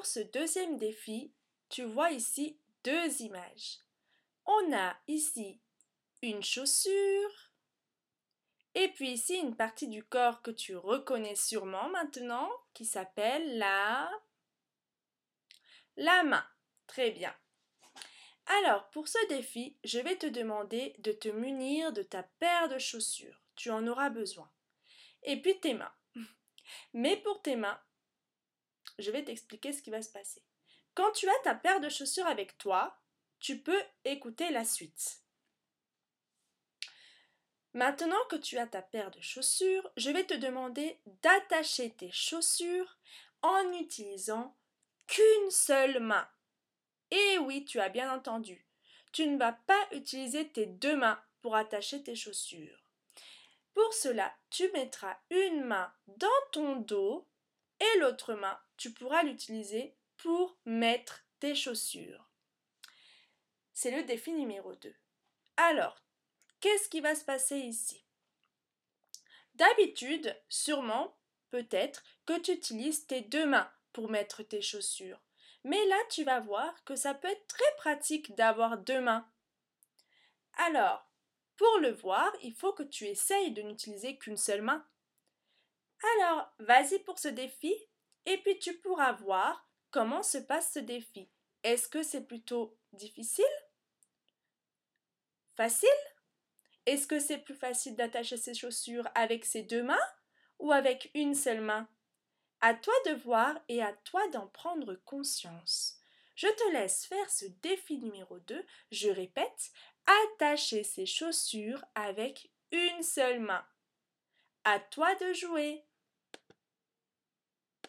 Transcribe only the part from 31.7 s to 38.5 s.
de chaussures avec toi, tu peux écouter la suite. Maintenant que